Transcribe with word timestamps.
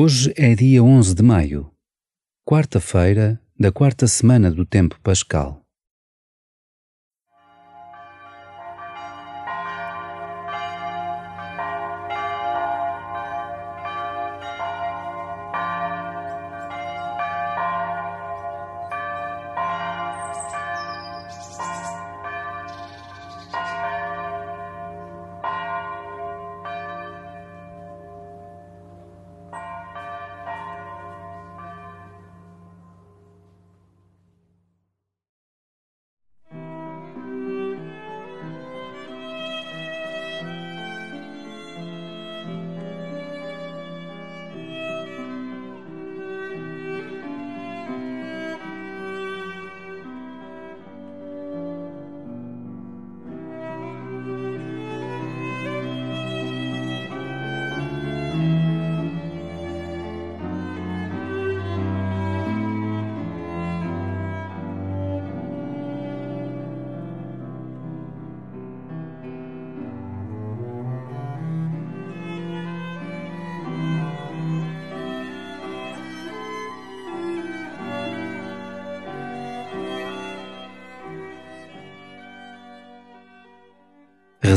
Hoje 0.00 0.32
é 0.36 0.54
dia 0.54 0.80
11 0.80 1.12
de 1.12 1.24
maio, 1.24 1.72
quarta-feira 2.46 3.42
da 3.58 3.72
quarta 3.72 4.06
semana 4.06 4.48
do 4.48 4.64
tempo 4.64 4.96
pascal. 5.02 5.60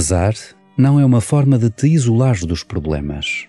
Rezar 0.02 0.34
não 0.76 1.00
é 1.00 1.06
uma 1.06 1.22
forma 1.22 1.60
de 1.60 1.70
te 1.70 1.86
isolares 1.88 2.44
dos 2.44 2.64
problemas 2.64 3.48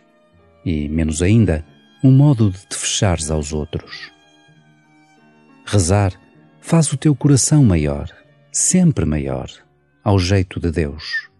e, 0.67 0.87
menos 0.87 1.23
ainda, 1.23 1.65
um 2.05 2.13
modo 2.13 2.51
de 2.51 2.59
te 2.67 2.77
fechares 2.77 3.31
aos 3.31 3.55
outros. 3.55 4.13
Rezar 5.65 6.13
faz 6.61 6.93
o 6.93 6.99
teu 6.99 7.17
coração 7.17 7.65
maior, 7.65 8.07
sempre 8.53 9.07
maior, 9.07 9.49
ao 10.05 10.19
jeito 10.19 10.61
de 10.61 10.71
Deus. 10.71 11.31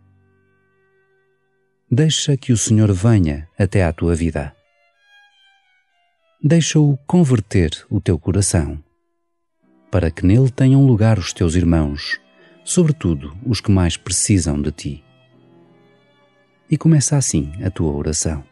Deixa 1.91 2.35
que 2.35 2.51
o 2.51 2.57
Senhor 2.57 2.91
venha 2.91 3.47
até 3.59 3.85
à 3.85 3.93
tua 3.93 4.15
vida. 4.15 4.57
Deixa-o 6.43 6.97
converter 7.07 7.85
o 7.91 8.01
teu 8.01 8.19
coração, 8.19 8.83
para 9.91 10.11
que 10.11 10.25
nele 10.25 10.51
tenham 10.51 10.87
lugar 10.87 11.19
os 11.19 11.35
teus 11.35 11.55
irmãos 11.55 12.19
sobretudo 12.65 13.37
os 13.45 13.61
que 13.61 13.71
mais 13.71 13.97
precisam 13.97 14.61
de 14.61 14.73
ti. 14.73 15.05
E 16.71 16.77
começa 16.77 17.17
assim 17.17 17.53
a 17.63 17.71
tua 17.71 17.93
oração. 17.93 18.45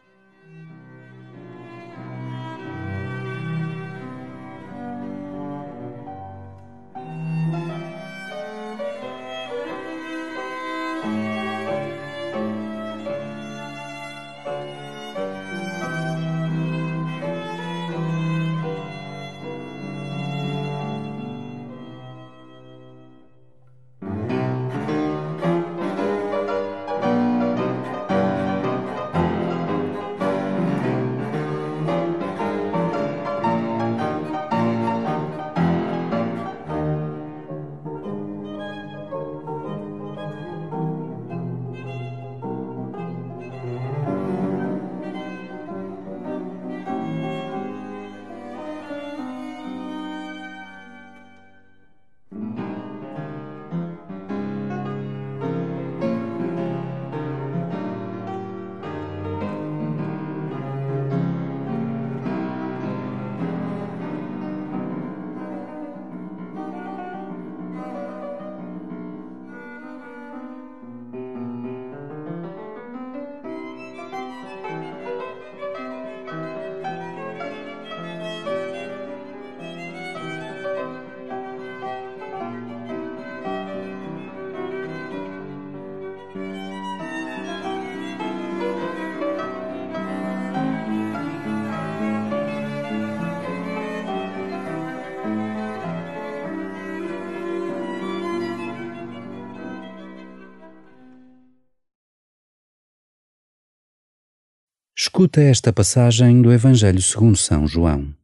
Escuta 105.03 105.41
esta 105.41 105.73
passagem 105.73 106.43
do 106.43 106.53
Evangelho 106.53 107.01
segundo 107.01 107.35
São 107.35 107.67
João. 107.67 108.15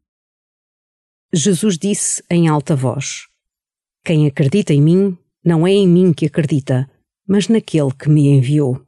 Jesus 1.32 1.78
disse 1.78 2.22
em 2.30 2.48
alta 2.48 2.76
voz: 2.76 3.28
Quem 4.04 4.26
acredita 4.26 4.74
em 4.74 4.82
mim, 4.82 5.16
não 5.42 5.66
é 5.66 5.70
em 5.70 5.88
mim 5.88 6.12
que 6.12 6.26
acredita, 6.26 6.86
mas 7.26 7.48
naquele 7.48 7.90
que 7.92 8.10
me 8.10 8.28
enviou. 8.28 8.78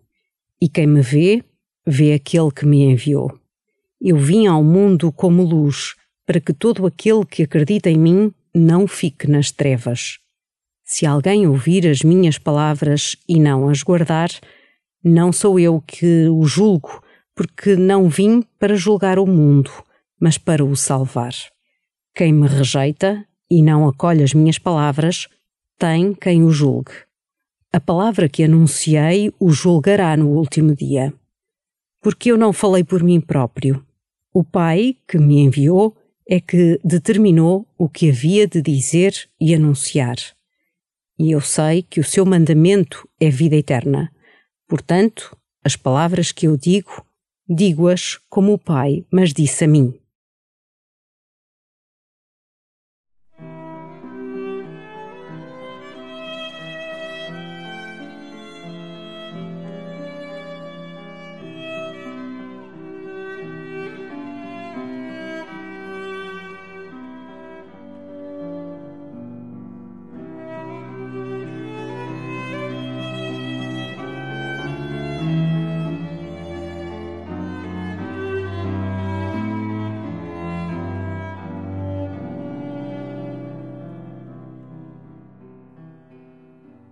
E 0.61 0.69
quem 0.69 0.87
me 0.87 1.01
vê, 1.01 1.43
vê 1.87 2.13
aquele 2.13 2.51
que 2.51 2.67
me 2.67 2.83
enviou. 2.83 3.33
Eu 3.99 4.19
vim 4.19 4.47
ao 4.47 4.63
mundo 4.63 5.11
como 5.11 5.43
luz, 5.43 5.95
para 6.27 6.43
que 6.43 6.53
todo 6.53 6.85
aquele 6.85 7.25
que 7.25 7.45
acredita 7.45 7.89
em 7.89 7.97
mim 7.97 8.35
não 8.55 8.87
fique 8.87 9.27
nas 9.27 9.51
trevas. 9.51 10.19
Se 10.85 11.07
alguém 11.07 11.47
ouvir 11.47 11.89
as 11.89 12.03
minhas 12.03 12.37
palavras 12.37 13.17
e 13.27 13.41
não 13.41 13.67
as 13.67 13.83
guardar, 13.83 14.29
não 15.03 15.33
sou 15.33 15.59
eu 15.59 15.81
que 15.81 16.29
o 16.29 16.45
julgo 16.45 17.03
porque 17.39 17.77
não 17.77 18.09
vim 18.09 18.43
para 18.59 18.75
julgar 18.75 19.17
o 19.17 19.25
mundo, 19.25 19.71
mas 20.21 20.37
para 20.37 20.65
o 20.65 20.75
salvar. 20.75 21.33
Quem 22.13 22.33
me 22.33 22.49
rejeita 22.49 23.25
e 23.49 23.63
não 23.63 23.87
acolhe 23.87 24.25
as 24.25 24.35
minhas 24.35 24.59
palavras, 24.59 25.29
tem 25.79 26.13
quem 26.15 26.43
o 26.43 26.51
julgue. 26.51 26.91
A 27.73 27.79
palavra 27.79 28.29
que 28.29 28.43
anunciei 28.43 29.33
o 29.39 29.53
julgará 29.53 30.17
no 30.17 30.31
último 30.31 30.75
dia. 30.75 31.15
Porque 32.03 32.33
eu 32.33 32.37
não 32.37 32.53
falei 32.53 32.83
por 32.83 33.05
mim 33.05 33.21
próprio. 33.21 33.87
O 34.35 34.43
Pai, 34.43 34.97
que 35.07 35.17
me 35.17 35.39
enviou, 35.39 35.97
é 36.29 36.41
que 36.41 36.81
determinou 36.83 37.69
o 37.79 37.89
que 37.89 38.11
havia 38.11 38.49
de 38.49 38.61
dizer 38.61 39.15
e 39.41 39.55
anunciar. 39.55 40.17
E 41.17 41.31
eu 41.31 41.41
sei 41.41 41.83
que 41.83 42.01
o 42.01 42.05
seu 42.05 42.27
mandamento 42.27 43.09
é 43.21 43.31
vida 43.31 43.55
eterna. 43.55 44.13
Portanto, 44.67 45.37
as 45.63 45.77
palavras 45.77 46.33
que 46.33 46.49
eu 46.49 46.57
digo 46.57 47.07
Digo-as 47.49 48.19
como 48.29 48.53
o 48.53 48.59
Pai 48.59 49.05
mas 49.11 49.33
disse 49.33 49.65
a 49.65 49.69
mim. 49.69 49.95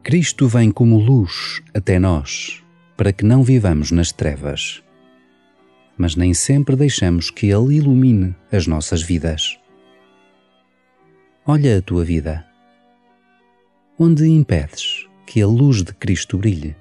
Cristo 0.06 0.47
vem 0.47 0.70
como 0.70 1.00
luz 1.00 1.61
até 1.75 1.99
nós, 1.99 2.62
para 2.97 3.12
que 3.12 3.25
não 3.25 3.43
vivamos 3.43 3.91
nas 3.91 4.12
trevas. 4.12 4.81
Mas 5.99 6.14
nem 6.14 6.32
sempre 6.32 6.76
deixamos 6.76 7.29
que 7.29 7.49
Ele 7.49 7.75
ilumine 7.75 8.32
as 8.53 8.69
nossas 8.69 9.03
vidas. 9.03 9.58
Olha 11.44 11.79
a 11.79 11.82
tua 11.82 12.05
vida. 12.05 12.47
Onde 13.99 14.29
impedes 14.29 15.08
que 15.26 15.43
a 15.43 15.47
luz 15.49 15.82
de 15.82 15.93
Cristo 15.93 16.38
brilhe? 16.38 16.76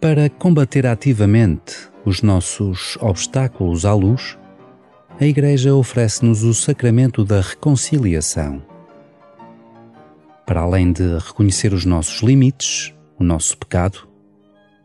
Para 0.00 0.30
combater 0.30 0.86
ativamente 0.86 1.90
os 2.04 2.22
nossos 2.22 2.96
obstáculos 3.00 3.84
à 3.84 3.92
luz, 3.92 4.38
a 5.18 5.24
Igreja 5.26 5.74
oferece-nos 5.74 6.44
o 6.44 6.54
sacramento 6.54 7.24
da 7.24 7.40
reconciliação. 7.40 8.62
Para 10.46 10.60
além 10.60 10.92
de 10.92 11.18
reconhecer 11.18 11.74
os 11.74 11.84
nossos 11.84 12.22
limites, 12.22 12.94
o 13.18 13.24
nosso 13.24 13.58
pecado, 13.58 14.08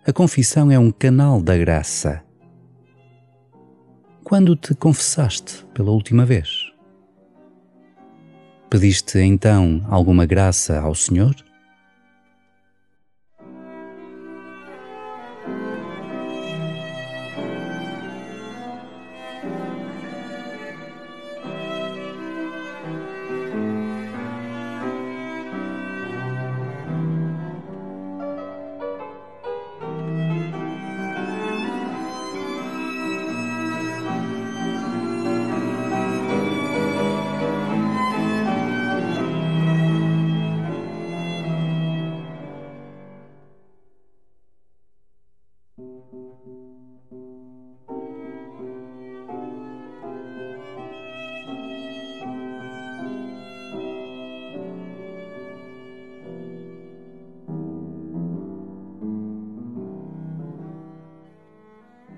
a 0.03 0.11
confissão 0.11 0.71
é 0.71 0.79
um 0.79 0.89
canal 0.89 1.39
da 1.43 1.55
graça. 1.55 2.23
Quando 4.23 4.55
te 4.55 4.73
confessaste 4.73 5.63
pela 5.75 5.91
última 5.91 6.25
vez? 6.25 6.71
Pediste 8.67 9.19
então 9.19 9.85
alguma 9.87 10.25
graça 10.25 10.81
ao 10.81 10.95
Senhor? 10.95 11.35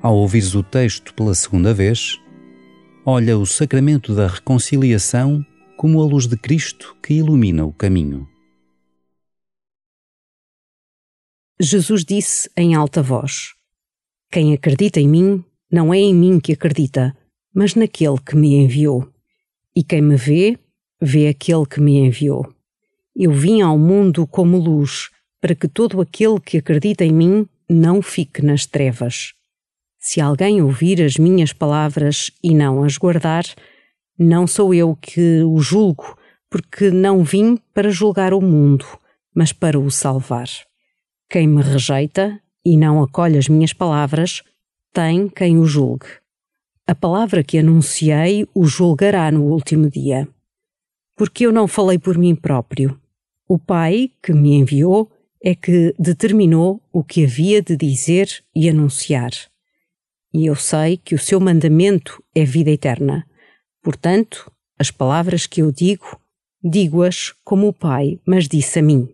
Ao 0.06 0.16
ouvires 0.16 0.54
o 0.54 0.62
texto 0.62 1.16
pela 1.16 1.34
segunda 1.34 1.74
vez, 1.74 2.22
olha 3.04 3.36
o 3.40 3.44
sacramento 3.44 4.13
da 4.13 4.28
reconciliação 4.28 5.44
como 5.75 6.00
a 6.00 6.06
luz 6.06 6.28
de 6.28 6.38
Cristo 6.38 6.96
que 7.02 7.16
ilumina 7.16 7.66
o 7.66 7.74
caminho. 7.74 8.30
Jesus 11.60 12.06
disse 12.06 12.48
em 12.56 12.75
alta 12.75 13.02
voz: 13.02 13.56
Quem 14.31 14.54
acredita 14.54 15.00
em 15.00 15.07
mim, 15.07 15.44
não 15.72 15.92
é 15.92 15.98
em 15.98 16.13
mim 16.13 16.40
que 16.40 16.54
acredita, 16.54 17.18
mas 17.51 17.74
naquele 17.74 18.19
que 18.19 18.36
me 18.36 18.58
enviou. 18.58 19.12
E 19.75 19.84
quem 19.84 20.04
me 20.04 20.18
vê, 20.18 20.60
vê 21.01 21.30
aquele 21.30 21.66
que 21.66 21.81
me 21.81 21.98
enviou. 21.98 22.54
Eu 23.16 23.31
vim 23.31 23.62
ao 23.62 23.75
mundo 23.75 24.28
como 24.28 24.60
luz, 24.60 25.10
para 25.42 25.56
que 25.56 25.68
todo 25.68 26.00
aquele 26.00 26.40
que 26.40 26.60
acredita 26.60 27.04
em 27.04 27.12
mim 27.12 27.50
não 27.68 28.04
fique 28.04 28.46
nas 28.46 28.68
trevas. 28.68 29.34
Se 30.07 30.22
alguém 30.22 30.62
ouvir 30.62 31.02
as 31.02 31.18
minhas 31.18 31.52
palavras 31.52 32.30
e 32.44 32.54
não 32.54 32.84
as 32.84 32.96
guardar, 32.96 33.44
não 34.19 34.46
sou 34.46 34.72
eu 34.72 34.96
que 34.96 35.42
o 35.42 35.57
julgo, 35.57 36.16
porque 36.48 36.92
não 36.92 37.24
vim 37.24 37.57
para 37.74 37.90
julgar 37.90 38.31
o 38.31 38.40
mundo, 38.40 38.86
mas 39.34 39.52
para 39.52 39.80
o 39.80 39.89
salvar. 39.89 40.48
Quem 41.27 41.48
me 41.48 41.63
rejeita 41.63 42.39
e 42.63 42.77
não 42.77 43.01
acolhe 43.01 43.39
as 43.39 43.50
minhas 43.50 43.74
palavras, 43.74 44.44
tem 44.94 45.27
quem 45.27 45.58
o 45.58 45.65
julgue. 45.65 46.06
A 46.86 46.94
palavra 46.94 47.44
que 47.44 47.58
anunciei 47.58 48.48
o 48.53 48.65
julgará 48.65 49.32
no 49.32 49.46
último 49.46 49.89
dia. 49.89 50.27
Porque 51.15 51.48
eu 51.48 51.51
não 51.51 51.68
falei 51.68 51.98
por 51.98 52.15
mim 52.15 52.36
próprio. 52.36 52.96
O 53.48 53.58
Pai, 53.58 54.12
que 54.22 54.34
me 54.34 54.53
enviou, 54.53 55.12
é 55.44 55.56
que 55.56 55.96
determinou 55.98 56.80
o 56.94 57.03
que 57.03 57.25
havia 57.25 57.60
de 57.60 57.75
dizer 57.75 58.30
e 58.56 58.70
anunciar 58.70 59.32
e 60.36 60.48
eu 60.48 60.56
sei 60.56 60.98
que 60.98 61.15
o 61.15 61.18
seu 61.18 61.39
mandamento 61.39 62.22
é 62.36 62.44
vida 62.44 62.70
eterna. 62.70 63.25
Portanto, 63.82 64.51
as 64.77 64.92
palavras 64.92 65.48
que 65.48 65.62
eu 65.62 65.72
digo, 65.72 66.20
digo-as 66.62 67.34
como 67.42 67.70
o 67.70 67.74
Pai 67.74 68.20
mas 68.27 68.46
disse 68.46 68.80
a 68.80 68.82
mim. 68.82 69.08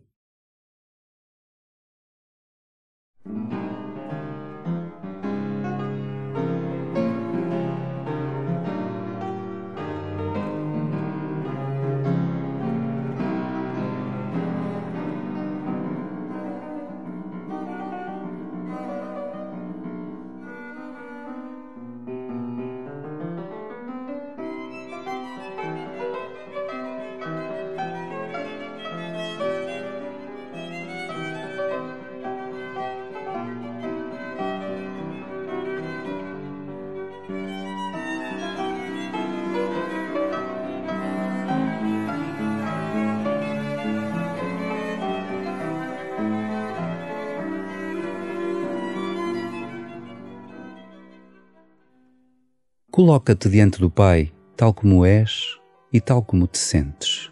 Coloca-te 52.92 53.48
diante 53.48 53.80
do 53.80 53.90
Pai, 53.90 54.34
tal 54.58 54.74
como 54.74 55.06
és 55.06 55.58
e 55.94 56.02
tal 56.02 56.22
como 56.22 56.46
te 56.46 56.58
sentes. 56.58 57.32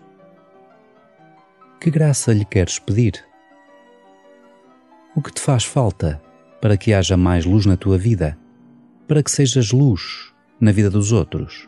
Que 1.82 1.92
graça 1.92 2.32
lhe 2.32 2.46
queres 2.46 2.80
pedir? 2.80 3.26
O 5.14 5.22
que 5.22 5.34
te 5.34 5.42
faz 5.42 5.66
falta 5.66 6.22
para 6.62 6.78
que 6.78 6.94
haja 6.94 7.18
mais 7.18 7.44
luz 7.44 7.66
na 7.66 7.76
tua 7.76 7.98
vida, 7.98 8.40
para 9.06 9.22
que 9.22 9.30
sejas 9.30 9.74
luz 9.74 10.34
na 10.62 10.72
vida 10.72 10.90
dos 10.90 11.12
outros? 11.12 11.68